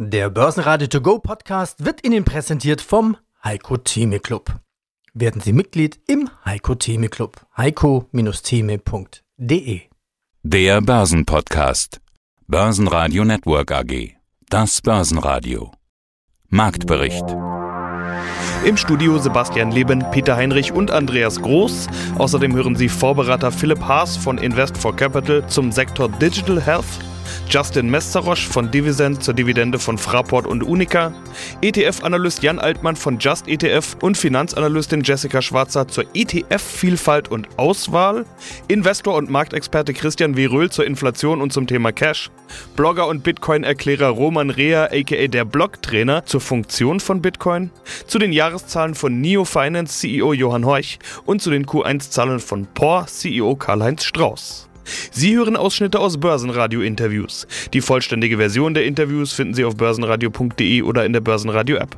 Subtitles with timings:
[0.00, 4.54] Der Börsenradio To Go Podcast wird Ihnen präsentiert vom Heiko Theme Club.
[5.12, 7.44] Werden Sie Mitglied im Heiko Theme Club.
[7.56, 9.80] heiko-theme.de
[10.44, 12.00] Der Börsenpodcast.
[12.46, 14.14] Börsenradio Network AG.
[14.48, 15.72] Das Börsenradio.
[16.46, 17.24] Marktbericht.
[18.64, 21.88] Im Studio Sebastian Leben, Peter Heinrich und Andreas Groß.
[22.18, 26.86] Außerdem hören Sie Vorberater Philipp Haas von Invest for Capital zum Sektor Digital Health
[27.48, 31.12] Justin Mesterosch von Divisend zur Dividende von Fraport und Unica,
[31.62, 38.24] ETF-Analyst Jan Altmann von Just ETF und Finanzanalystin Jessica Schwarzer zur ETF-Vielfalt und Auswahl,
[38.68, 40.46] Investor und Marktexperte Christian W.
[40.46, 42.30] Röhl zur Inflation und zum Thema Cash,
[42.76, 47.70] Blogger und Bitcoin-Erklärer Roman Rea aka der Blog-Trainer zur Funktion von Bitcoin,
[48.06, 53.06] zu den Jahreszahlen von Neo Finance CEO Johann Horch und zu den Q1-Zahlen von POR
[53.06, 54.67] CEO Karl-Heinz Strauß.
[55.10, 57.46] Sie hören Ausschnitte aus Börsenradio-Interviews.
[57.72, 61.96] Die vollständige Version der Interviews finden Sie auf börsenradio.de oder in der Börsenradio-App.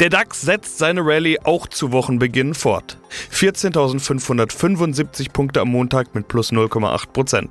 [0.00, 2.98] Der DAX setzt seine Rallye auch zu Wochenbeginn fort.
[3.32, 7.48] 14.575 Punkte am Montag mit plus 0,8%.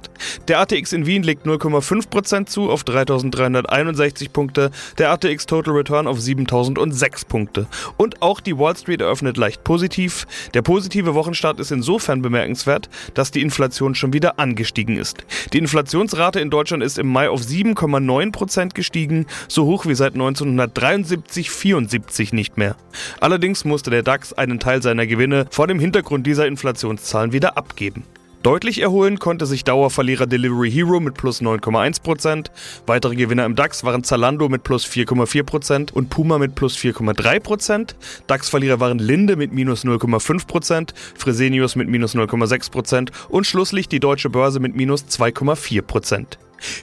[0.47, 6.20] Der ATX in Wien legt 0,5% zu auf 3.361 Punkte, der ATX Total Return auf
[6.20, 7.67] 7.006 Punkte.
[7.97, 10.25] Und auch die Wall Street eröffnet leicht positiv.
[10.53, 15.25] Der positive Wochenstart ist insofern bemerkenswert, dass die Inflation schon wieder angestiegen ist.
[15.53, 22.33] Die Inflationsrate in Deutschland ist im Mai auf 7,9% gestiegen, so hoch wie seit 1973-74
[22.33, 22.75] nicht mehr.
[23.20, 28.04] Allerdings musste der DAX einen Teil seiner Gewinne vor dem Hintergrund dieser Inflationszahlen wieder abgeben.
[28.42, 32.48] Deutlich erholen konnte sich Dauerverlierer Delivery Hero mit plus 9,1%.
[32.88, 37.94] Weitere Gewinner im DAX waren Zalando mit plus 4,4% und Puma mit plus 4,3%.
[38.28, 44.60] DAX-Verlierer waren Linde mit minus 0,5%, Fresenius mit minus 0,6% und schlusslich die Deutsche Börse
[44.60, 46.26] mit minus 2,4%.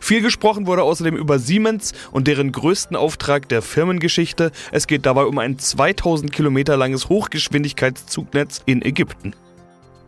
[0.01, 4.53] Viel gesprochen wurde außerdem über Siemens und deren größten Auftrag der Firmengeschichte.
[4.73, 9.35] Es geht dabei um ein 2000 Kilometer langes Hochgeschwindigkeitszugnetz in Ägypten.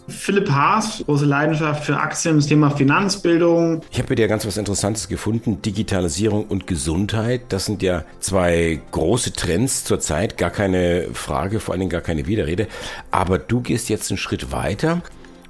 [0.08, 3.82] Philipp Haas, große Leidenschaft für Aktien, das Thema Finanzbildung.
[3.90, 5.62] Ich habe bei dir ganz was Interessantes gefunden.
[5.62, 7.42] Digitalisierung und Gesundheit.
[7.50, 10.38] Das sind ja zwei große Trends zurzeit.
[10.38, 12.66] Gar keine Frage, vor allen Dingen gar keine Widerrede.
[13.10, 15.02] Aber du gehst jetzt einen Schritt weiter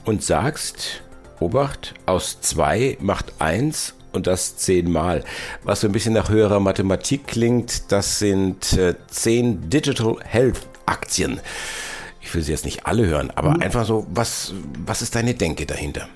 [0.04, 1.02] und sagst,
[1.40, 5.24] Obacht, aus zwei macht eins und das zehnmal.
[5.64, 11.40] Was so ein bisschen nach höherer Mathematik klingt, das sind äh, zehn Digital Health Aktien.
[12.20, 13.62] Ich will sie jetzt nicht alle hören, aber mhm.
[13.62, 14.54] einfach so, was,
[14.86, 16.08] was ist deine Denke dahinter?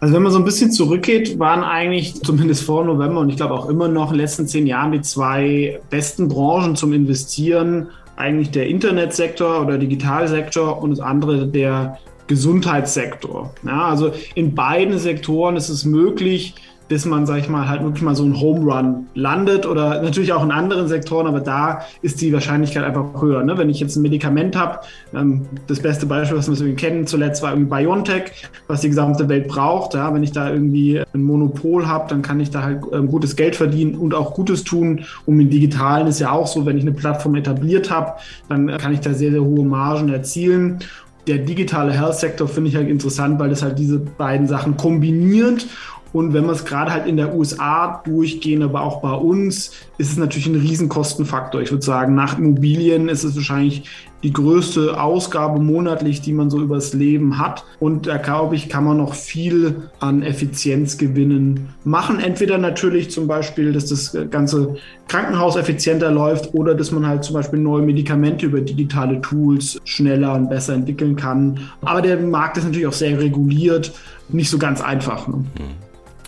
[0.00, 3.54] Also wenn man so ein bisschen zurückgeht, waren eigentlich zumindest vor November und ich glaube
[3.54, 8.50] auch immer noch in den letzten zehn Jahren die zwei besten Branchen zum Investieren eigentlich
[8.50, 13.54] der Internetsektor oder Digitalsektor und das andere der Gesundheitssektor.
[13.64, 16.54] Ja, also in beiden Sektoren ist es möglich,
[16.88, 20.32] bis man, sag ich mal, halt wirklich mal so einen Home Run landet oder natürlich
[20.32, 23.42] auch in anderen Sektoren, aber da ist die Wahrscheinlichkeit einfach höher.
[23.42, 23.56] Ne?
[23.56, 24.80] Wenn ich jetzt ein Medikament habe,
[25.14, 29.48] ähm, das beste Beispiel, was wir kennen zuletzt, war irgendwie BioNTech, was die gesamte Welt
[29.48, 29.94] braucht.
[29.94, 30.12] Ja?
[30.12, 33.56] Wenn ich da irgendwie ein Monopol habe, dann kann ich da halt ähm, gutes Geld
[33.56, 35.04] verdienen und auch Gutes tun.
[35.24, 38.12] Und im Digitalen ist ja auch so, wenn ich eine Plattform etabliert habe,
[38.48, 40.80] dann kann ich da sehr, sehr hohe Margen erzielen
[41.26, 45.66] der digitale Health-Sektor finde ich halt interessant, weil das halt diese beiden Sachen kombiniert
[46.14, 50.12] und wenn man es gerade halt in der USA durchgehen, aber auch bei uns, ist
[50.12, 51.60] es natürlich ein Riesenkostenfaktor.
[51.60, 53.90] Ich würde sagen, nach Immobilien ist es wahrscheinlich
[54.22, 57.64] die größte Ausgabe monatlich, die man so übers Leben hat.
[57.80, 62.20] Und da glaube ich, kann man noch viel an Effizienzgewinnen machen.
[62.20, 64.76] Entweder natürlich zum Beispiel, dass das ganze
[65.08, 70.34] Krankenhaus effizienter läuft oder dass man halt zum Beispiel neue Medikamente über digitale Tools schneller
[70.34, 71.58] und besser entwickeln kann.
[71.82, 73.92] Aber der Markt ist natürlich auch sehr reguliert,
[74.28, 75.26] nicht so ganz einfach.
[75.26, 75.44] Ne?
[75.58, 75.83] Hm.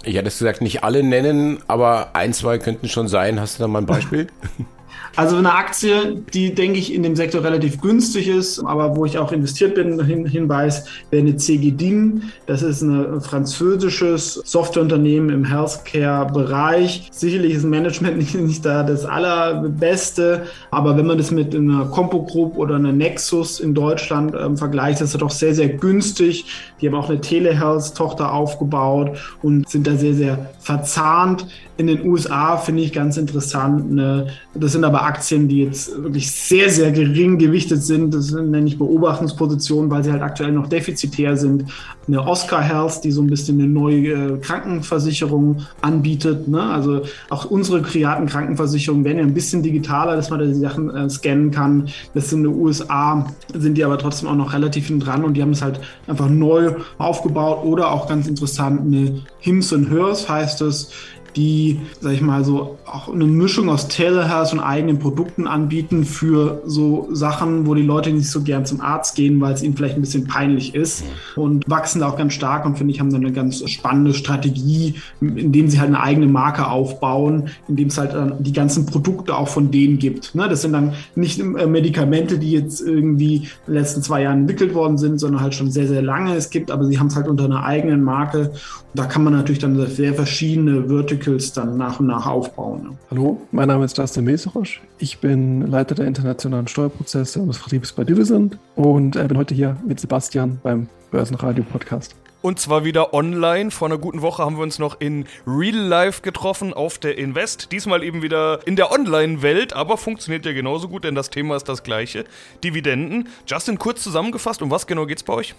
[0.06, 3.40] Ich hätte es gesagt, nicht alle nennen, aber ein, zwei könnten schon sein.
[3.40, 4.28] Hast du da mal ein Beispiel?
[5.16, 9.16] Also eine Aktie, die, denke ich, in dem Sektor relativ günstig ist, aber wo ich
[9.16, 12.22] auch investiert bin, hin, hinweis, wäre eine CG Ding.
[12.44, 17.08] Das ist ein französisches Softwareunternehmen im Healthcare-Bereich.
[17.12, 22.22] Sicherlich ist Management nicht, nicht da das allerbeste, aber wenn man das mit einer Compo
[22.24, 26.44] Group oder einer Nexus in Deutschland ähm, vergleicht, ist das doch sehr, sehr günstig.
[26.80, 31.46] Die haben auch eine Telehealth-Tochter aufgebaut und sind da sehr, sehr verzahnt.
[31.76, 33.92] In den USA finde ich ganz interessant.
[33.92, 34.28] Ne?
[34.54, 38.14] Das sind aber Aktien, die jetzt wirklich sehr, sehr gering gewichtet sind.
[38.14, 41.66] Das nenne ich Beobachtungspositionen, weil sie halt aktuell noch defizitär sind.
[42.08, 46.48] Eine Oscar Health, die so ein bisschen eine neue äh, Krankenversicherung anbietet.
[46.48, 46.62] Ne?
[46.62, 50.94] Also auch unsere privaten Krankenversicherungen werden ja ein bisschen digitaler, dass man da die Sachen
[50.94, 51.88] äh, scannen kann.
[52.14, 55.42] Das sind in den USA, sind die aber trotzdem auch noch relativ dran und die
[55.42, 60.60] haben es halt einfach neu aufgebaut oder auch ganz interessant eine Hims and Hers heißt
[60.62, 60.90] es
[61.36, 66.62] die, sag ich mal, so auch eine Mischung aus Telehealth und eigenen Produkten anbieten für
[66.66, 69.96] so Sachen, wo die Leute nicht so gern zum Arzt gehen, weil es ihnen vielleicht
[69.96, 71.04] ein bisschen peinlich ist
[71.36, 74.94] und wachsen da auch ganz stark und finde ich, haben da eine ganz spannende Strategie,
[75.20, 79.48] indem sie halt eine eigene Marke aufbauen, indem es halt dann die ganzen Produkte auch
[79.48, 80.34] von denen gibt.
[80.34, 80.48] Ne?
[80.48, 84.74] Das sind dann nicht äh, Medikamente, die jetzt irgendwie in den letzten zwei Jahren entwickelt
[84.74, 87.28] worden sind, sondern halt schon sehr, sehr lange es gibt, aber sie haben es halt
[87.28, 88.52] unter einer eigenen Marke.
[88.94, 92.82] Da kann man natürlich dann sehr verschiedene Verticals dann nach und nach aufbauen.
[92.82, 92.90] Ne?
[93.10, 94.80] Hallo, mein Name ist Justin Meserosch.
[94.98, 99.54] Ich bin Leiter der internationalen Steuerprozesse und des Vertriebs bei Divisent und äh, bin heute
[99.54, 102.14] hier mit Sebastian beim Börsenradio Podcast.
[102.42, 103.72] Und zwar wieder online.
[103.72, 107.72] Vor einer guten Woche haben wir uns noch in Real Life getroffen auf der Invest.
[107.72, 111.68] Diesmal eben wieder in der Online-Welt, aber funktioniert ja genauso gut, denn das Thema ist
[111.68, 112.24] das gleiche.
[112.62, 113.28] Dividenden.
[113.48, 115.56] Justin, kurz zusammengefasst, um was genau geht es bei euch?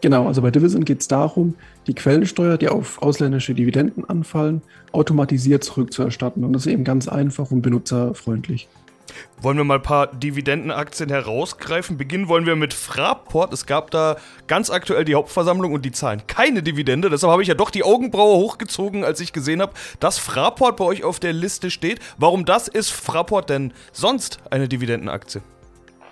[0.00, 1.54] Genau, also bei Dividend geht es darum,
[1.88, 4.62] die Quellensteuer, die auf ausländische Dividenden anfallen,
[4.92, 6.44] automatisiert zurückzuerstatten.
[6.44, 8.68] Und das ist eben ganz einfach und benutzerfreundlich.
[9.40, 11.96] Wollen wir mal ein paar Dividendenaktien herausgreifen?
[11.96, 13.52] Beginnen wollen wir mit Fraport.
[13.52, 14.16] Es gab da
[14.46, 17.10] ganz aktuell die Hauptversammlung und die zahlen keine Dividende.
[17.10, 20.84] Deshalb habe ich ja doch die Augenbraue hochgezogen, als ich gesehen habe, dass Fraport bei
[20.84, 22.00] euch auf der Liste steht.
[22.18, 25.40] Warum das ist Fraport denn sonst eine Dividendenaktie?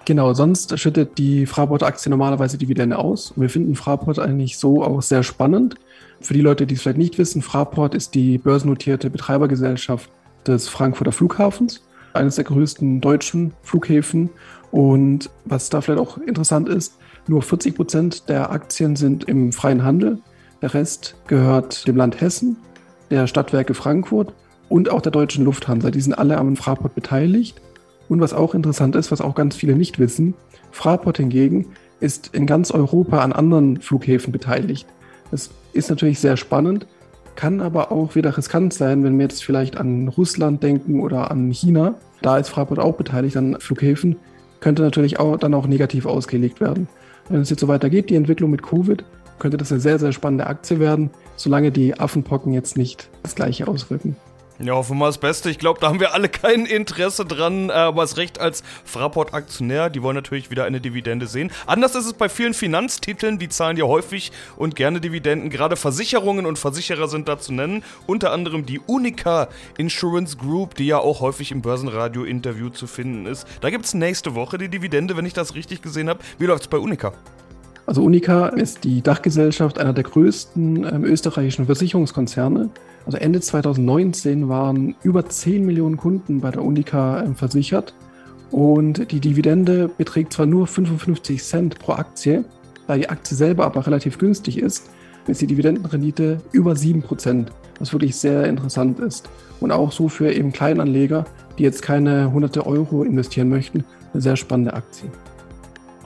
[0.06, 3.32] Genau, sonst schüttet die Fraport-Aktie normalerweise Dividende aus.
[3.32, 5.74] Und wir finden Fraport eigentlich so auch sehr spannend.
[6.20, 10.08] Für die Leute, die es vielleicht nicht wissen, Fraport ist die börsennotierte Betreibergesellschaft
[10.46, 11.82] des Frankfurter Flughafens,
[12.14, 14.30] eines der größten deutschen Flughäfen.
[14.70, 19.82] Und was da vielleicht auch interessant ist, nur 40 Prozent der Aktien sind im freien
[19.82, 20.20] Handel.
[20.62, 22.56] Der Rest gehört dem Land Hessen,
[23.10, 24.32] der Stadtwerke Frankfurt
[24.68, 25.90] und auch der deutschen Lufthansa.
[25.90, 27.60] Die sind alle am Fraport beteiligt.
[28.08, 30.34] Und was auch interessant ist, was auch ganz viele nicht wissen,
[30.70, 31.66] Fraport hingegen
[32.00, 34.86] ist in ganz Europa an anderen Flughäfen beteiligt.
[35.30, 36.86] Das ist natürlich sehr spannend,
[37.34, 41.50] kann aber auch wieder riskant sein, wenn wir jetzt vielleicht an Russland denken oder an
[41.50, 41.94] China.
[42.22, 44.16] Da ist Fraport auch beteiligt an Flughäfen,
[44.60, 46.88] könnte natürlich auch dann auch negativ ausgelegt werden.
[47.28, 49.04] Wenn es jetzt so weitergeht, die Entwicklung mit Covid,
[49.38, 53.68] könnte das eine sehr, sehr spannende Aktie werden, solange die Affenpocken jetzt nicht das gleiche
[53.68, 54.16] auswirken.
[54.58, 55.50] Ja, hoffen wir das Beste.
[55.50, 60.02] Ich glaube, da haben wir alle kein Interesse dran, aber das Recht als Fraport-Aktionär, die
[60.02, 61.50] wollen natürlich wieder eine Dividende sehen.
[61.66, 65.50] Anders ist es bei vielen Finanztiteln, die zahlen ja häufig und gerne Dividenden.
[65.50, 67.84] Gerade Versicherungen und Versicherer sind da zu nennen.
[68.06, 73.46] Unter anderem die Unica Insurance Group, die ja auch häufig im Börsenradio-Interview zu finden ist.
[73.60, 76.20] Da gibt es nächste Woche die Dividende, wenn ich das richtig gesehen habe.
[76.38, 77.12] Wie läuft es bei Unica?
[77.86, 82.70] Also Unica ist die Dachgesellschaft einer der größten ähm, österreichischen Versicherungskonzerne.
[83.04, 87.94] Also Ende 2019 waren über 10 Millionen Kunden bei der Unica ähm, versichert
[88.50, 92.44] und die Dividende beträgt zwar nur 55 Cent pro Aktie,
[92.86, 94.90] da die Aktie selber aber relativ günstig ist,
[95.26, 97.46] ist die Dividendenrendite über 7%,
[97.80, 99.28] was wirklich sehr interessant ist.
[99.58, 101.24] Und auch so für eben Kleinanleger,
[101.58, 105.10] die jetzt keine hunderte Euro investieren möchten, eine sehr spannende Aktie.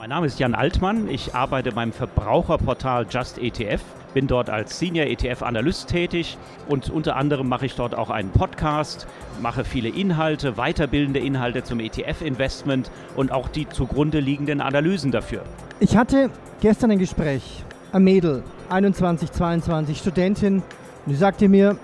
[0.01, 1.07] Mein Name ist Jan Altmann.
[1.07, 3.83] Ich arbeite beim Verbraucherportal Just ETF,
[4.15, 8.31] bin dort als Senior ETF Analyst tätig und unter anderem mache ich dort auch einen
[8.31, 9.05] Podcast,
[9.43, 15.43] mache viele Inhalte, weiterbildende Inhalte zum ETF Investment und auch die zugrunde liegenden Analysen dafür.
[15.79, 16.31] Ich hatte
[16.61, 20.63] gestern ein Gespräch, ein Mädel, 21, 22, Studentin, und
[21.05, 21.77] die sagte mir,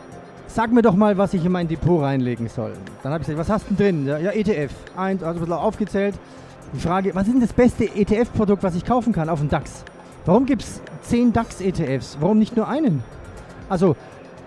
[0.47, 2.73] sag mir doch mal, was ich in mein Depot reinlegen soll.
[3.03, 4.23] Dann habe ich gesagt, was hast du denn drin?
[4.23, 4.73] Ja, ETF.
[4.95, 6.15] Eins, also ein bisschen aufgezählt.
[6.73, 9.85] Die Frage, was ist denn das beste ETF-Produkt, was ich kaufen kann auf dem DAX?
[10.25, 12.17] Warum gibt es 10 DAX-ETFs?
[12.19, 13.03] Warum nicht nur einen?
[13.69, 13.95] Also,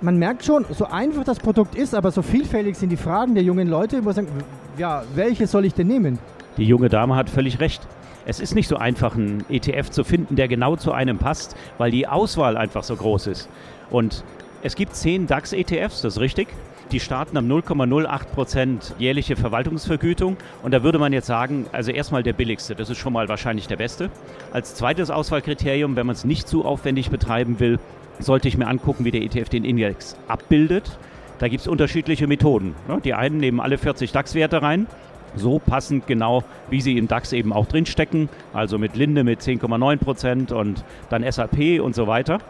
[0.02, 3.42] man merkt schon, so einfach das Produkt ist, aber so vielfältig sind die Fragen der
[3.42, 4.28] jungen Leute, wo sagen,
[4.76, 6.18] ja, welche soll ich denn nehmen?
[6.58, 7.80] Die junge Dame hat völlig recht.
[8.26, 11.90] Es ist nicht so einfach, einen ETF zu finden, der genau zu einem passt, weil
[11.90, 13.48] die Auswahl einfach so groß ist.
[13.90, 14.24] Und
[14.62, 16.48] es gibt 10 DAX-ETFs, das ist richtig.
[16.92, 20.36] Die starten am 0,08% jährliche Verwaltungsvergütung.
[20.62, 23.68] Und da würde man jetzt sagen, also erstmal der billigste, das ist schon mal wahrscheinlich
[23.68, 24.10] der beste.
[24.52, 27.78] Als zweites Auswahlkriterium, wenn man es nicht zu aufwendig betreiben will,
[28.18, 30.98] sollte ich mir angucken, wie der ETF den Index abbildet.
[31.38, 32.74] Da gibt es unterschiedliche Methoden.
[32.86, 33.00] Ne?
[33.02, 34.88] Die einen nehmen alle 40 DAX-Werte rein,
[35.36, 40.52] so passend genau, wie sie im DAX eben auch drinstecken, also mit Linde mit 10,9%
[40.52, 42.40] und dann SAP und so weiter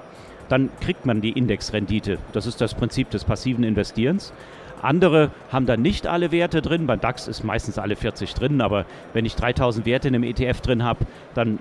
[0.50, 2.18] dann kriegt man die Indexrendite.
[2.32, 4.34] Das ist das Prinzip des passiven Investierens.
[4.82, 6.86] Andere haben dann nicht alle Werte drin.
[6.86, 10.60] Beim DAX ist meistens alle 40 drin, aber wenn ich 3000 Werte in einem ETF
[10.60, 11.60] drin habe, dann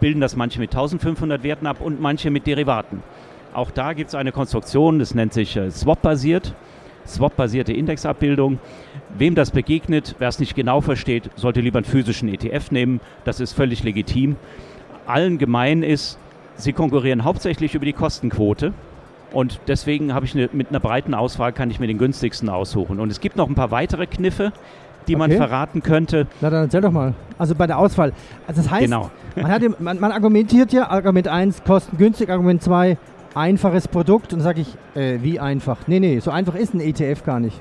[0.00, 3.02] bilden das manche mit 1500 Werten ab und manche mit Derivaten.
[3.54, 6.54] Auch da gibt es eine Konstruktion, das nennt sich äh, Swap-basiert.
[7.06, 8.58] Swap-basierte Indexabbildung.
[9.16, 13.00] Wem das begegnet, wer es nicht genau versteht, sollte lieber einen physischen ETF nehmen.
[13.24, 14.36] Das ist völlig legitim.
[15.06, 16.18] Allen gemein ist,
[16.56, 18.72] Sie konkurrieren hauptsächlich über die Kostenquote.
[19.32, 23.00] Und deswegen habe ich eine, mit einer breiten Auswahl kann ich mir den günstigsten aussuchen.
[23.00, 24.52] Und es gibt noch ein paar weitere Kniffe,
[25.08, 25.38] die man Okay.
[25.38, 26.26] verraten könnte.
[26.40, 27.14] Na dann erzähl doch mal.
[27.38, 28.12] Also bei der Auswahl.
[28.46, 29.10] Also das heißt, Genau.
[29.34, 32.96] man, hat, man, man argumentiert ja, Argument 1, kostengünstig, Argument 2,
[33.34, 34.32] einfaches Produkt.
[34.32, 35.76] Und dann sage ich, äh, wie einfach?
[35.86, 37.60] Nee, nee, so einfach ist ein ETF gar nicht.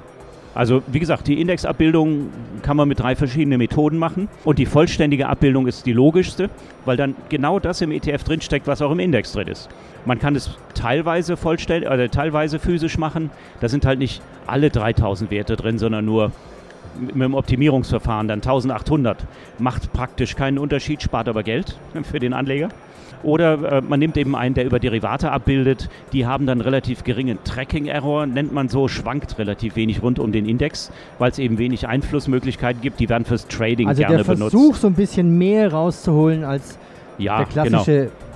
[0.56, 2.30] Also wie gesagt, die Indexabbildung
[2.62, 4.30] kann man mit drei verschiedenen Methoden machen.
[4.46, 6.50] Und die vollständige Abbildung ist die logischste,
[6.86, 9.70] weil dann genau das im ETF drinsteckt, was auch im Index drin ist.
[10.06, 13.30] Man kann es teilweise vollständig oder teilweise physisch machen.
[13.60, 16.32] Da sind halt nicht alle 3000 Werte drin, sondern nur
[17.00, 19.26] mit dem Optimierungsverfahren dann 1800.
[19.60, 22.70] Macht praktisch keinen Unterschied, spart aber Geld für den Anleger.
[23.24, 25.90] Oder äh, man nimmt eben einen, der über Derivate abbildet.
[26.14, 30.48] Die haben dann relativ geringen Tracking-Error, nennt man so, schwankt relativ wenig rund um den
[30.48, 33.00] Index, weil es eben wenig Einflussmöglichkeiten gibt.
[33.00, 34.52] Die werden fürs Trading Also gerne der benutzt.
[34.52, 36.78] Versuch, so ein bisschen mehr rauszuholen als
[37.18, 37.84] ja, der genau.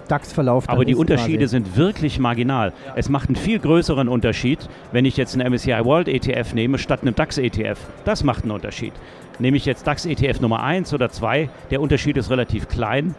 [0.10, 0.68] DAX-Verlauf.
[0.68, 2.74] Aber die Unterschiede sind wirklich marginal.
[2.96, 7.02] Es macht einen viel größeren Unterschied, wenn ich jetzt einen MSCI World ETF nehme statt
[7.02, 7.80] einem DAX ETF.
[8.06, 8.94] Das macht einen Unterschied.
[9.40, 13.16] Nehme ich jetzt DAX ETF Nummer 1 oder 2, der Unterschied ist relativ klein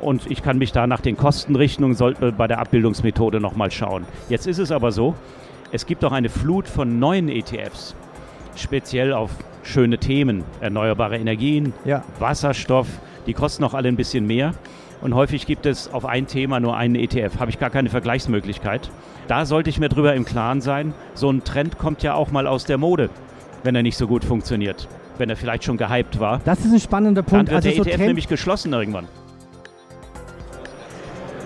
[0.00, 3.70] und ich kann mich da nach den Kosten richten und sollte bei der Abbildungsmethode nochmal
[3.70, 4.04] schauen.
[4.28, 5.14] Jetzt ist es aber so,
[5.72, 7.94] es gibt auch eine Flut von neuen ETFs,
[8.56, 9.30] speziell auf
[9.62, 12.02] schöne Themen, erneuerbare Energien, Ja.
[12.18, 12.88] Wasserstoff,
[13.26, 14.54] die kosten auch alle ein bisschen mehr.
[15.00, 17.38] Und häufig gibt es auf ein Thema nur einen ETF.
[17.40, 18.90] Habe ich gar keine Vergleichsmöglichkeit.
[19.28, 20.92] Da sollte ich mir drüber im Klaren sein.
[21.14, 23.08] So ein Trend kommt ja auch mal aus der Mode,
[23.62, 24.88] wenn er nicht so gut funktioniert.
[25.16, 26.40] Wenn er vielleicht schon gehypt war.
[26.44, 27.46] Das ist ein spannender Dann Punkt.
[27.48, 29.06] wird Also der so ETF Trend, nämlich geschlossen irgendwann.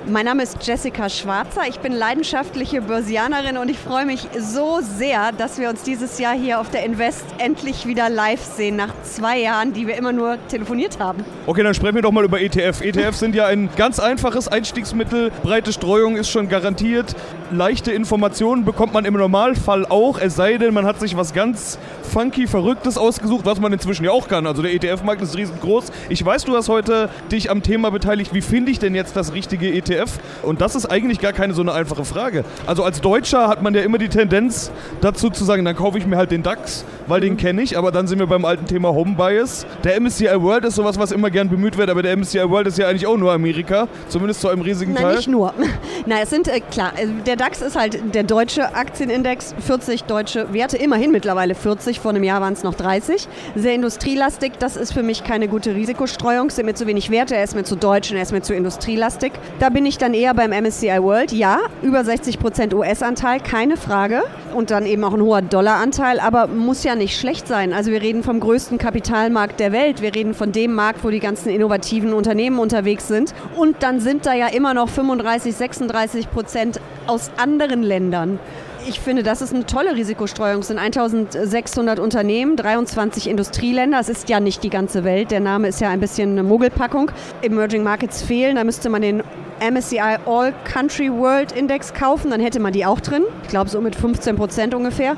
[0.07, 1.63] Mein Name ist Jessica Schwarzer.
[1.67, 6.35] Ich bin leidenschaftliche Börsianerin und ich freue mich so sehr, dass wir uns dieses Jahr
[6.35, 10.37] hier auf der Invest endlich wieder live sehen, nach zwei Jahren, die wir immer nur
[10.49, 11.25] telefoniert haben.
[11.47, 12.83] Okay, dann sprechen wir doch mal über ETF.
[12.83, 15.31] ETFs sind ja ein ganz einfaches Einstiegsmittel.
[15.43, 17.17] Breite Streuung ist schon garantiert.
[17.51, 21.79] Leichte Informationen bekommt man im Normalfall auch, es sei denn, man hat sich was ganz
[22.03, 24.47] funky, verrücktes ausgesucht, was man inzwischen ja auch kann.
[24.47, 25.93] Also der ETF-Markt ist riesengroß.
[26.11, 28.35] Ich weiß, du hast heute dich am Thema beteiligt.
[28.35, 29.94] Wie finde ich denn jetzt das richtige ETF?
[30.43, 32.45] Und das ist eigentlich gar keine so eine einfache Frage.
[32.67, 34.71] Also als Deutscher hat man ja immer die Tendenz
[35.01, 37.77] dazu zu sagen, dann kaufe ich mir halt den DAX, weil den kenne ich.
[37.79, 39.67] Aber dann sind wir beim alten Thema Home Bias.
[39.85, 42.79] Der MSCI World ist sowas, was immer gern bemüht wird, aber der MSCI World ist
[42.79, 45.17] ja eigentlich auch nur Amerika, zumindest zu einem riesigen Nein, Teil.
[45.17, 45.55] nicht nur.
[46.07, 50.53] Nein, es sind, äh, klar, äh, der DAX ist halt der deutsche Aktienindex, 40 deutsche
[50.53, 53.29] Werte, immerhin mittlerweile 40, vor einem Jahr waren es noch 30.
[53.55, 57.45] Sehr industrielastig, das ist für mich keine gute Risikostreuung, sind mir zu wenig Werte, er
[57.45, 59.33] ist mir zu deutsch und er ist mir zu industrielastig.
[59.59, 64.23] Da bin ich dann eher beim MSCI World, ja, über 60 Prozent US-Anteil, keine Frage.
[64.55, 67.73] Und dann eben auch ein hoher Dollaranteil, aber muss ja nicht schlecht sein.
[67.73, 71.21] Also wir reden vom größten Kapitalmarkt der Welt, wir reden von dem Markt, wo die
[71.21, 73.35] ganzen innovativen Unternehmen unterwegs sind.
[73.57, 78.39] Und dann sind da ja immer noch 35, 36 Prozent aus anderen Ländern.
[78.87, 80.61] Ich finde, das ist eine tolle Risikostreuung.
[80.61, 83.99] Es sind 1600 Unternehmen, 23 Industrieländer.
[83.99, 85.31] Es ist ja nicht die ganze Welt.
[85.31, 87.11] Der Name ist ja ein bisschen eine Mogelpackung.
[87.41, 88.57] Emerging Markets fehlen.
[88.57, 89.23] Da müsste man den
[89.61, 92.31] MSCI All Country World Index kaufen.
[92.31, 93.23] Dann hätte man die auch drin.
[93.43, 95.17] Ich glaube, so mit 15 Prozent ungefähr.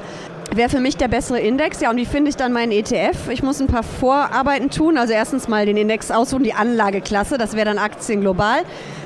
[0.54, 1.80] Wäre für mich der bessere Index.
[1.80, 3.28] Ja, und wie finde ich dann meinen ETF?
[3.30, 4.96] Ich muss ein paar Vorarbeiten tun.
[4.96, 7.36] Also erstens mal den Index aussuchen, die Anlageklasse.
[7.38, 8.60] Das wäre dann Aktien global.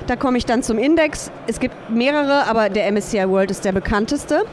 [0.06, 1.30] Da komme ich dann zum Index.
[1.46, 4.44] Es gibt mehrere, aber der MSCI World ist der bekannteste.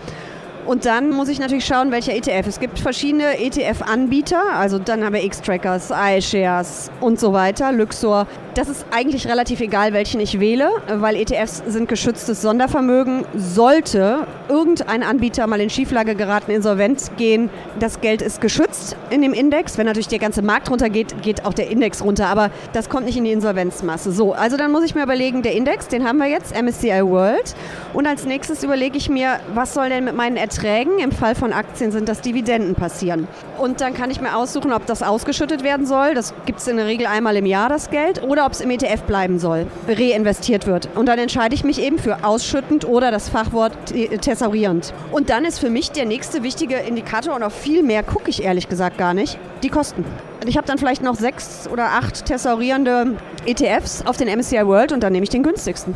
[0.67, 2.45] Und dann muss ich natürlich schauen, welcher ETF.
[2.45, 8.27] Es gibt verschiedene ETF-Anbieter, also dann haben wir X-Trackers, iShares und so weiter, Luxor.
[8.57, 13.23] Das ist eigentlich relativ egal, welchen ich wähle, weil ETFs sind geschütztes Sondervermögen.
[13.35, 19.33] Sollte irgendein Anbieter mal in Schieflage geraten, insolvent gehen, das Geld ist geschützt in dem
[19.33, 19.77] Index.
[19.77, 23.15] Wenn natürlich der ganze Markt runtergeht, geht auch der Index runter, aber das kommt nicht
[23.15, 24.11] in die Insolvenzmasse.
[24.11, 27.53] So, also dann muss ich mir überlegen, der Index, den haben wir jetzt, MSCI World.
[27.93, 31.53] Und als nächstes überlege ich mir, was soll denn mit meinen Erträgen, im Fall von
[31.53, 33.27] Aktien sind das Dividenden passieren.
[33.59, 36.15] Und dann kann ich mir aussuchen, ob das ausgeschüttet werden soll.
[36.15, 38.23] Das gibt es in der Regel einmal im Jahr, das Geld.
[38.23, 40.87] Oder ob es im ETF bleiben soll, reinvestiert wird.
[40.95, 44.93] Und dann entscheide ich mich eben für ausschüttend oder das Fachwort te- thesaurierend.
[45.11, 48.41] Und dann ist für mich der nächste wichtige Indikator, und auf viel mehr gucke ich
[48.43, 50.05] ehrlich gesagt gar nicht, die Kosten.
[50.45, 55.03] Ich habe dann vielleicht noch sechs oder acht thesaurierende ETFs auf den MSCI World und
[55.03, 55.93] dann nehme ich den günstigsten.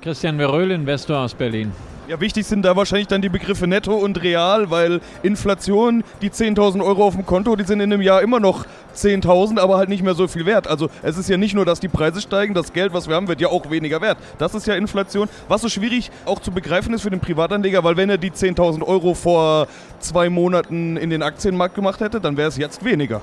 [0.00, 1.72] Christian Veröhl, Investor aus Berlin.
[2.12, 6.84] Ja, wichtig sind da wahrscheinlich dann die Begriffe netto und real, weil Inflation, die 10.000
[6.84, 10.02] Euro auf dem Konto, die sind in einem Jahr immer noch 10.000, aber halt nicht
[10.02, 10.68] mehr so viel wert.
[10.68, 13.28] Also es ist ja nicht nur, dass die Preise steigen, das Geld, was wir haben,
[13.28, 14.18] wird ja auch weniger wert.
[14.36, 15.26] Das ist ja Inflation.
[15.48, 18.82] Was so schwierig auch zu begreifen ist für den Privatanleger, weil wenn er die 10.000
[18.86, 19.66] Euro vor
[19.98, 23.22] zwei Monaten in den Aktienmarkt gemacht hätte, dann wäre es jetzt weniger.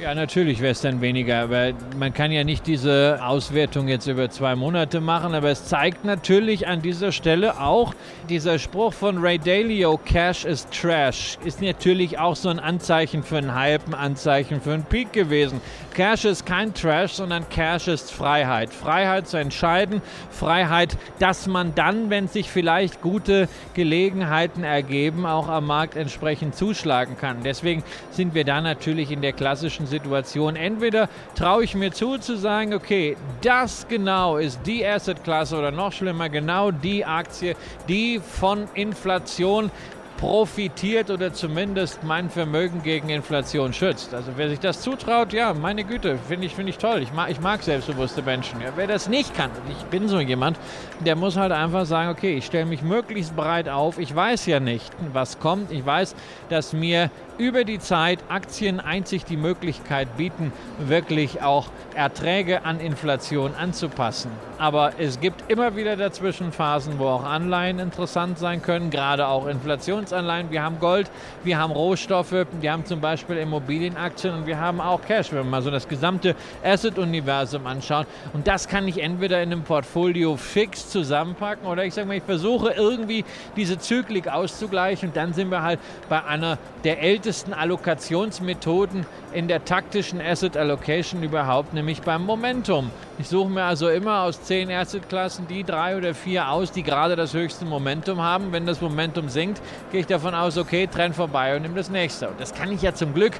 [0.00, 4.30] Ja, natürlich wäre es dann weniger, aber man kann ja nicht diese Auswertung jetzt über
[4.30, 7.92] zwei Monate machen, aber es zeigt natürlich an dieser Stelle auch,
[8.30, 13.36] dieser Spruch von Ray Dalio, Cash is Trash, ist natürlich auch so ein Anzeichen für
[13.36, 15.60] einen Hype, ein Anzeichen für einen Peak gewesen.
[16.00, 18.72] Cash ist kein Trash, sondern Cash ist Freiheit.
[18.72, 25.66] Freiheit zu entscheiden, Freiheit, dass man dann, wenn sich vielleicht gute Gelegenheiten ergeben, auch am
[25.66, 27.42] Markt entsprechend zuschlagen kann.
[27.44, 30.56] Deswegen sind wir da natürlich in der klassischen Situation.
[30.56, 35.92] Entweder traue ich mir zu, zu sagen, okay, das genau ist die Assetklasse oder noch
[35.92, 37.56] schlimmer, genau die Aktie,
[37.88, 39.70] die von Inflation
[40.20, 44.12] profitiert oder zumindest mein Vermögen gegen Inflation schützt.
[44.12, 47.00] Also wer sich das zutraut, ja, meine Güte, finde ich, find ich toll.
[47.00, 48.60] Ich mag, ich mag selbstbewusste Menschen.
[48.60, 50.58] Ja, wer das nicht kann, und ich bin so jemand,
[51.00, 53.98] der muss halt einfach sagen, okay, ich stelle mich möglichst breit auf.
[53.98, 55.72] Ich weiß ja nicht, was kommt.
[55.72, 56.14] Ich weiß,
[56.50, 57.10] dass mir
[57.40, 64.30] über die Zeit Aktien einzig die Möglichkeit bieten, wirklich auch Erträge an Inflation anzupassen.
[64.58, 69.46] Aber es gibt immer wieder dazwischen Phasen, wo auch Anleihen interessant sein können, gerade auch
[69.46, 70.50] Inflationsanleihen.
[70.50, 71.10] Wir haben Gold,
[71.42, 75.44] wir haben Rohstoffe, wir haben zum Beispiel Immobilienaktien und wir haben auch Cash, wenn wir
[75.44, 78.04] mal so das gesamte Asset-Universum anschauen.
[78.34, 82.22] Und das kann ich entweder in einem Portfolio fix zusammenpacken oder ich sage mal, ich
[82.22, 83.24] versuche irgendwie
[83.56, 85.80] diese Zyklik auszugleichen und dann sind wir halt
[86.10, 92.90] bei einer der ältesten ältesten Allokationsmethoden in der taktischen Asset Allocation überhaupt, nämlich beim Momentum.
[93.20, 97.14] Ich suche mir also immer aus zehn Assetklassen die drei oder vier aus, die gerade
[97.14, 98.50] das höchste Momentum haben.
[98.50, 102.30] Wenn das Momentum sinkt, gehe ich davon aus, okay, Trend vorbei und nehme das nächste.
[102.30, 103.34] Und das kann ich ja zum Glück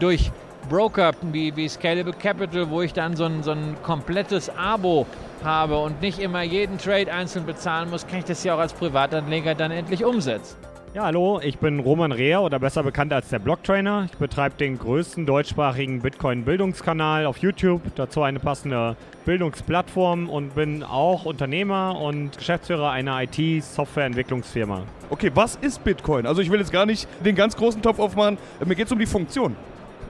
[0.00, 0.30] durch
[0.68, 5.06] Broker wie, wie Scalable Capital, wo ich dann so ein, so ein komplettes Abo
[5.42, 8.74] habe und nicht immer jeden Trade einzeln bezahlen muss, kann ich das ja auch als
[8.74, 10.58] Privatanleger dann endlich umsetzen.
[10.92, 14.08] Ja, hallo, ich bin Roman Rehr oder besser bekannt als der Blocktrainer.
[14.10, 21.26] Ich betreibe den größten deutschsprachigen Bitcoin-Bildungskanal auf YouTube, dazu eine passende Bildungsplattform und bin auch
[21.26, 24.82] Unternehmer und Geschäftsführer einer IT-Softwareentwicklungsfirma.
[25.10, 26.26] Okay, was ist Bitcoin?
[26.26, 28.98] Also ich will jetzt gar nicht den ganz großen Topf aufmachen, mir geht es um
[28.98, 29.54] die Funktion.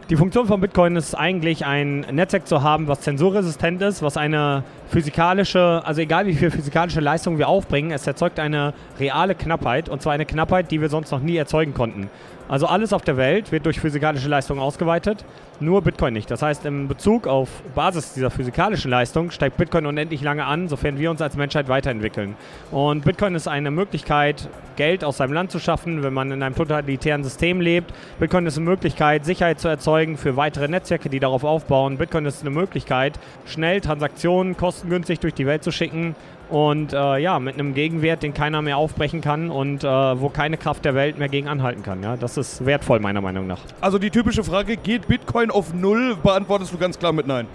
[0.08, 4.64] Die Funktion von Bitcoin ist eigentlich ein Netzwerk zu haben, was zensurresistent ist, was eine
[4.90, 10.02] physikalische, also egal wie viel physikalische Leistung wir aufbringen, es erzeugt eine reale Knappheit und
[10.02, 12.10] zwar eine Knappheit, die wir sonst noch nie erzeugen konnten.
[12.50, 15.24] Also alles auf der Welt wird durch physikalische Leistung ausgeweitet,
[15.60, 16.28] nur Bitcoin nicht.
[16.32, 20.98] Das heißt, im Bezug auf Basis dieser physikalischen Leistung steigt Bitcoin unendlich lange an, sofern
[20.98, 22.34] wir uns als Menschheit weiterentwickeln.
[22.72, 26.56] Und Bitcoin ist eine Möglichkeit, Geld aus seinem Land zu schaffen, wenn man in einem
[26.56, 27.92] totalitären System lebt.
[28.18, 31.98] Bitcoin ist eine Möglichkeit, Sicherheit zu erzeugen für weitere Netzwerke, die darauf aufbauen.
[31.98, 36.14] Bitcoin ist eine Möglichkeit, schnell Transaktionen kostengünstig durch die Welt zu schicken
[36.48, 40.56] und äh, ja, mit einem Gegenwert, den keiner mehr aufbrechen kann und äh, wo keine
[40.56, 42.02] Kraft der Welt mehr gegen anhalten kann.
[42.02, 42.16] Ja?
[42.16, 43.60] Das ist wertvoll meiner Meinung nach.
[43.80, 47.46] Also die typische Frage, geht Bitcoin auf Null, beantwortest du ganz klar mit Nein.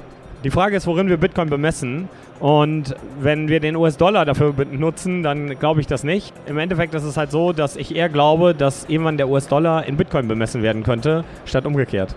[0.43, 2.07] Die Frage ist, worin wir Bitcoin bemessen.
[2.39, 6.33] Und wenn wir den US-Dollar dafür benutzen, dann glaube ich das nicht.
[6.45, 9.97] Im Endeffekt ist es halt so, dass ich eher glaube, dass irgendwann der US-Dollar in
[9.97, 12.13] Bitcoin bemessen werden könnte, statt umgekehrt.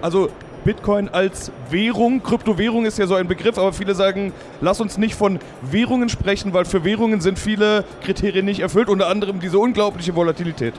[0.00, 0.30] Also
[0.68, 2.22] Bitcoin als Währung.
[2.22, 6.52] Kryptowährung ist ja so ein Begriff, aber viele sagen, lass uns nicht von Währungen sprechen,
[6.52, 10.74] weil für Währungen sind viele Kriterien nicht erfüllt, unter anderem diese unglaubliche Volatilität.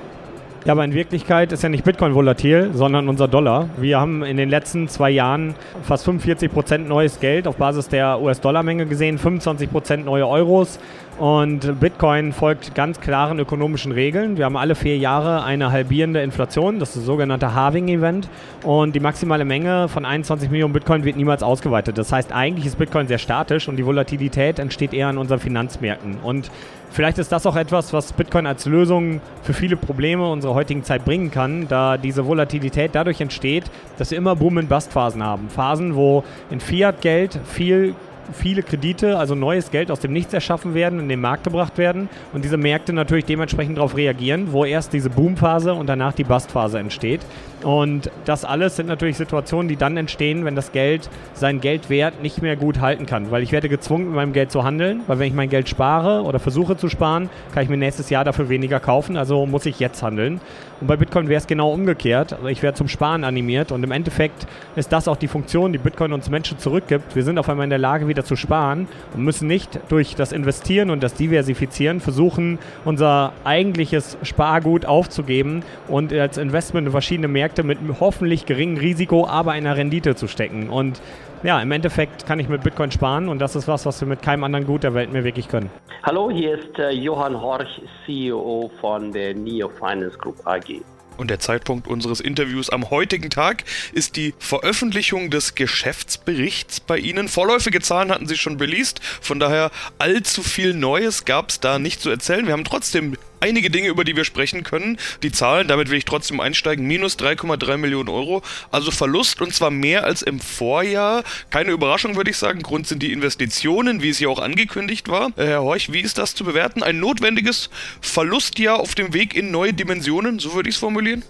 [0.65, 3.69] Ja, aber in Wirklichkeit ist ja nicht Bitcoin volatil, sondern unser Dollar.
[3.77, 8.21] Wir haben in den letzten zwei Jahren fast 45 Prozent neues Geld auf Basis der
[8.21, 10.77] US-Dollar-Menge gesehen, 25 Prozent neue Euros.
[11.17, 14.37] Und Bitcoin folgt ganz klaren ökonomischen Regeln.
[14.37, 18.29] Wir haben alle vier Jahre eine halbierende Inflation, das ist das sogenannte Halving-Event.
[18.63, 21.97] Und die maximale Menge von 21 Millionen Bitcoin wird niemals ausgeweitet.
[21.97, 26.17] Das heißt, eigentlich ist Bitcoin sehr statisch und die Volatilität entsteht eher an unseren Finanzmärkten.
[26.23, 26.51] Und
[26.91, 31.05] vielleicht ist das auch etwas, was Bitcoin als Lösung für viele Probleme unserer heutigen Zeit
[31.05, 33.65] bringen kann, da diese Volatilität dadurch entsteht,
[33.97, 35.49] dass wir immer Boom- und Bust-Phasen haben.
[35.49, 37.95] Phasen, wo in Fiat-Geld viel
[38.33, 42.09] viele Kredite, also neues Geld aus dem Nichts erschaffen werden, in den Markt gebracht werden
[42.33, 46.79] und diese Märkte natürlich dementsprechend darauf reagieren, wo erst diese Boomphase und danach die Bustphase
[46.79, 47.21] entsteht.
[47.63, 52.41] Und das alles sind natürlich Situationen, die dann entstehen, wenn das Geld seinen Geldwert nicht
[52.41, 53.31] mehr gut halten kann.
[53.31, 56.23] Weil ich werde gezwungen, mit meinem Geld zu handeln, weil wenn ich mein Geld spare
[56.23, 59.79] oder versuche zu sparen, kann ich mir nächstes Jahr dafür weniger kaufen, also muss ich
[59.79, 60.39] jetzt handeln.
[60.79, 62.33] Und bei Bitcoin wäre es genau umgekehrt.
[62.33, 65.77] Also ich werde zum Sparen animiert und im Endeffekt ist das auch die Funktion, die
[65.77, 67.15] Bitcoin uns Menschen zurückgibt.
[67.15, 70.31] Wir sind auf einmal in der Lage, wieder zu sparen und müssen nicht durch das
[70.31, 77.63] Investieren und das Diversifizieren versuchen, unser eigentliches Spargut aufzugeben und als Investment in verschiedene Märkte
[77.63, 80.69] mit hoffentlich geringem Risiko, aber einer Rendite zu stecken.
[80.69, 81.01] Und
[81.43, 84.21] ja, im Endeffekt kann ich mit Bitcoin sparen und das ist was, was wir mit
[84.21, 85.69] keinem anderen Gut der Welt mehr wirklich können.
[86.03, 90.81] Hallo, hier ist äh, Johann Horch, CEO von der Neo Finance Group AG.
[91.19, 97.27] Und der Zeitpunkt unseres Interviews am heutigen Tag ist die Veröffentlichung des Geschäftsberichts bei Ihnen.
[97.27, 102.01] Vorläufige Zahlen hatten Sie schon beliest, von daher allzu viel Neues gab es da nicht
[102.01, 102.45] zu erzählen.
[102.45, 104.97] Wir haben trotzdem einige Dinge, über die wir sprechen können.
[105.23, 109.71] Die Zahlen, damit will ich trotzdem einsteigen, minus 3,3 Millionen Euro, also Verlust und zwar
[109.71, 111.23] mehr als im Vorjahr.
[111.49, 112.61] Keine Überraschung, würde ich sagen.
[112.61, 115.31] Grund sind die Investitionen, wie es ja auch angekündigt war.
[115.37, 116.83] Äh, Herr Horch, wie ist das zu bewerten?
[116.83, 117.69] Ein notwendiges
[118.01, 121.23] Verlustjahr auf dem Weg in neue Dimensionen, so würde ich es formulieren?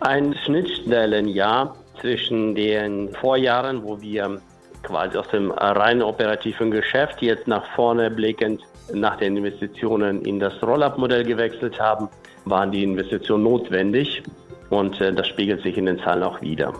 [0.00, 4.40] Ein Schnittstellenjahr zwischen den Vorjahren, wo wir
[4.82, 8.60] quasi aus dem rein operativen Geschäft jetzt nach vorne blickend
[8.92, 12.08] nach den Investitionen in das Roll-up-Modell gewechselt haben,
[12.44, 14.22] waren die Investitionen notwendig
[14.70, 16.72] und äh, das spiegelt sich in den Zahlen auch wieder.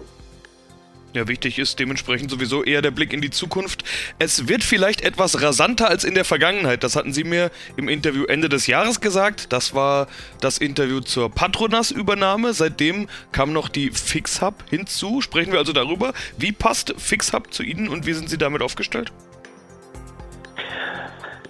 [1.15, 3.85] Ja, wichtig ist dementsprechend sowieso eher der Blick in die Zukunft.
[4.19, 6.83] Es wird vielleicht etwas rasanter als in der Vergangenheit.
[6.83, 9.53] Das hatten Sie mir im Interview Ende des Jahres gesagt.
[9.53, 10.07] Das war
[10.41, 12.55] das Interview zur Patronas-Übernahme.
[12.55, 15.21] Seitdem kam noch die FixHub hinzu.
[15.21, 16.15] Sprechen wir also darüber.
[16.39, 19.13] Wie passt FixHub zu Ihnen und wie sind Sie damit aufgestellt?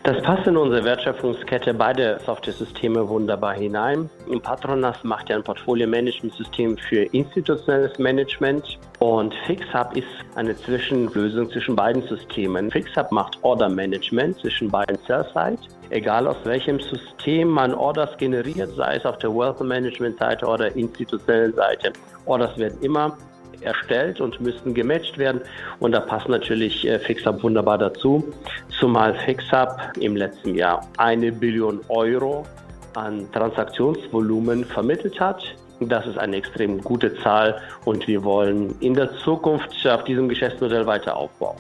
[0.05, 4.11] Das passt in unsere Wertschöpfungskette beide Software-Systeme wunderbar hinein.
[4.43, 12.03] Patronas macht ja ein Portfolio-Management-System für institutionelles Management und FixHub ist eine Zwischenlösung zwischen beiden
[12.03, 12.69] Systemen.
[12.73, 15.59] FixHub macht Order-Management zwischen beiden Sell-Side.
[15.91, 21.93] Egal aus welchem System man Orders generiert, sei es auf der Wealth-Management-Seite oder institutionellen Seite.
[22.27, 23.17] Orders werden immer
[23.65, 25.41] erstellt und müssten gematcht werden.
[25.81, 28.33] Und da passt natürlich äh, FixUp wunderbar dazu,
[28.79, 32.45] zumal FixUp im letzten Jahr eine Billion Euro
[32.95, 35.43] an Transaktionsvolumen vermittelt hat.
[35.81, 40.87] Das ist eine extrem gute Zahl und wir wollen in der Zukunft auf diesem Geschäftsmodell
[40.87, 41.57] weiter aufbauen.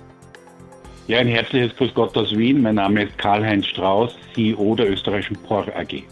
[1.09, 2.63] Ja, ein herzliches Grüß Gott aus Wien.
[2.63, 6.05] Mein Name ist Karl-Heinz Strauß, CEO der österreichischen POR AG.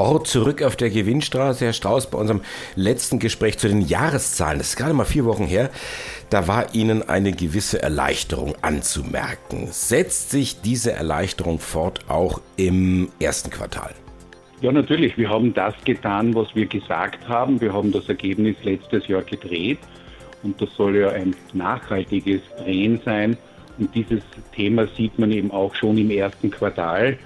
[0.00, 1.66] Port zurück auf der Gewinnstraße.
[1.66, 2.40] Herr Strauß, bei unserem
[2.74, 5.68] letzten Gespräch zu den Jahreszahlen, das ist gerade mal vier Wochen her,
[6.30, 9.68] da war Ihnen eine gewisse Erleichterung anzumerken.
[9.70, 13.90] Setzt sich diese Erleichterung fort auch im ersten Quartal?
[14.62, 15.18] Ja, natürlich.
[15.18, 17.60] Wir haben das getan, was wir gesagt haben.
[17.60, 19.80] Wir haben das Ergebnis letztes Jahr gedreht
[20.42, 23.36] und das soll ja ein nachhaltiges Drehen sein.
[23.76, 24.22] Und dieses
[24.56, 27.18] Thema sieht man eben auch schon im ersten Quartal.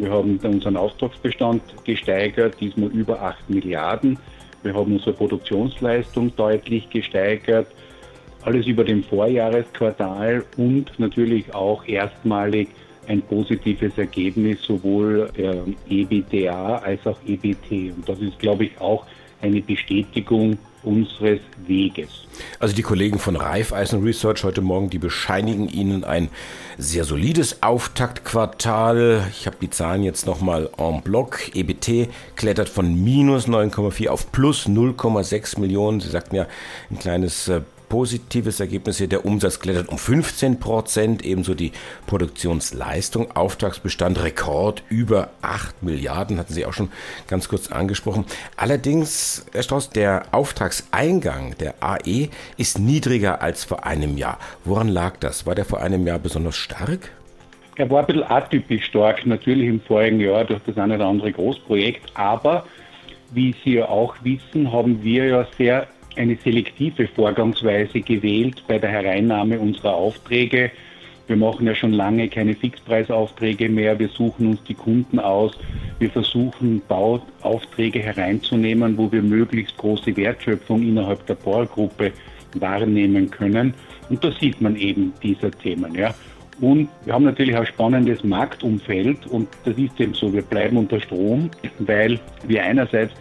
[0.00, 4.18] Wir haben unseren Auftragsbestand gesteigert, diesmal über 8 Milliarden.
[4.62, 7.66] Wir haben unsere Produktionsleistung deutlich gesteigert.
[8.42, 12.70] Alles über dem Vorjahresquartal und natürlich auch erstmalig
[13.08, 17.94] ein positives Ergebnis sowohl der EBITDA als auch EBT.
[17.94, 19.04] Und das ist, glaube ich, auch
[19.42, 22.08] eine Bestätigung unseres Weges.
[22.58, 26.28] Also die Kollegen von Raiffeisen Research heute Morgen, die bescheinigen Ihnen ein
[26.78, 29.26] sehr solides Auftaktquartal.
[29.30, 31.54] Ich habe die Zahlen jetzt nochmal en bloc.
[31.54, 36.00] EBT klettert von minus 9,4 auf plus 0,6 Millionen.
[36.00, 36.46] Sie sagten ja,
[36.90, 37.60] ein kleines äh,
[37.90, 39.08] positives Ergebnis hier.
[39.08, 41.72] Der Umsatz klettert um 15 Prozent, ebenso die
[42.06, 43.36] Produktionsleistung.
[43.36, 46.88] Auftragsbestand Rekord über 8 Milliarden, hatten Sie auch schon
[47.28, 48.24] ganz kurz angesprochen.
[48.56, 54.38] Allerdings, Herr Strauß, der Auftragseingang der AE ist niedriger als vor einem Jahr.
[54.64, 55.44] Woran lag das?
[55.44, 57.10] War der vor einem Jahr besonders stark?
[57.74, 61.32] Er war ein bisschen atypisch stark, natürlich im vorigen Jahr durch das eine oder andere
[61.32, 62.64] Großprojekt, aber
[63.32, 68.90] wie Sie ja auch wissen, haben wir ja sehr eine selektive Vorgangsweise gewählt bei der
[68.90, 70.70] Hereinnahme unserer Aufträge.
[71.26, 73.98] Wir machen ja schon lange keine Fixpreisaufträge mehr.
[73.98, 75.56] Wir suchen uns die Kunden aus.
[76.00, 82.12] Wir versuchen Bauaufträge hereinzunehmen, wo wir möglichst große Wertschöpfung innerhalb der Bauergruppe
[82.54, 83.74] wahrnehmen können.
[84.08, 85.94] Und da sieht man eben dieser Themen.
[85.94, 86.14] Ja.
[86.60, 91.00] Und wir haben natürlich ein spannendes Marktumfeld und das ist eben so, wir bleiben unter
[91.00, 93.14] Strom, weil wir einerseits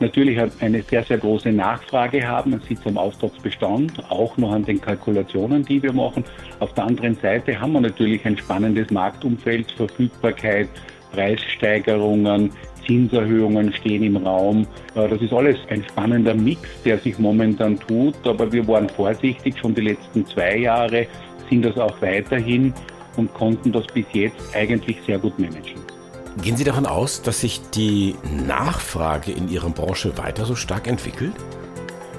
[0.00, 2.50] natürlich eine sehr, sehr große Nachfrage haben.
[2.50, 6.24] Man sieht es am Auftragsbestand, auch noch an den Kalkulationen, die wir machen.
[6.60, 10.68] Auf der anderen Seite haben wir natürlich ein spannendes Marktumfeld, Verfügbarkeit,
[11.12, 12.50] Preissteigerungen,
[12.86, 14.66] Zinserhöhungen stehen im Raum.
[14.94, 19.74] Das ist alles ein spannender Mix, der sich momentan tut, aber wir waren vorsichtig schon
[19.74, 21.06] die letzten zwei Jahre,
[21.50, 22.72] sind das auch weiterhin
[23.16, 25.95] und konnten das bis jetzt eigentlich sehr gut managen.
[26.42, 28.14] Gehen Sie davon aus, dass sich die
[28.46, 31.32] Nachfrage in Ihrer Branche weiter so stark entwickelt?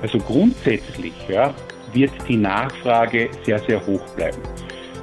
[0.01, 1.53] Also grundsätzlich ja,
[1.93, 4.41] wird die Nachfrage sehr, sehr hoch bleiben.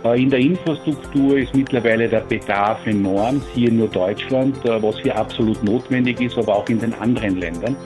[0.04, 5.16] Äh, in der Infrastruktur ist mittlerweile der Bedarf enorm, hier nur Deutschland, äh, was hier
[5.16, 7.76] absolut notwendig ist, aber auch in den anderen Ländern.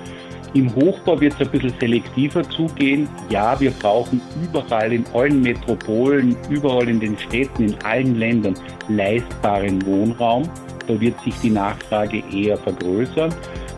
[0.55, 3.07] Im Hochbau wird es ein bisschen selektiver zugehen.
[3.29, 8.55] Ja, wir brauchen überall in allen Metropolen, überall in den Städten, in allen Ländern
[8.89, 10.49] leistbaren Wohnraum.
[10.89, 13.33] Da wird sich die Nachfrage eher vergrößern.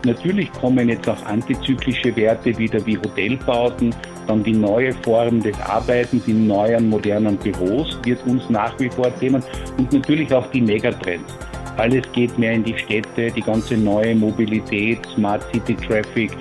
[0.05, 3.93] Natürlich kommen jetzt auch antizyklische Werte wieder wie Hotelbauten,
[4.27, 9.13] dann die neue Form des Arbeitens in neuen, modernen Büros wird uns nach wie vor
[9.19, 9.43] Themen
[9.77, 11.37] und natürlich auch die Megatrends.
[11.77, 16.31] Alles geht mehr in die Städte, die ganze neue Mobilität, Smart City Traffic,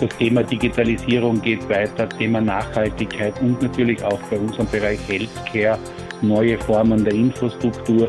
[0.00, 5.76] das Thema Digitalisierung geht weiter, Thema Nachhaltigkeit und natürlich auch bei unserem Bereich Healthcare,
[6.22, 8.08] neue Formen der Infrastruktur.